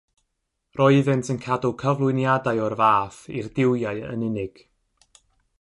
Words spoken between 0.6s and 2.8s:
Roeddent yn cadw cyflwyniadau o'r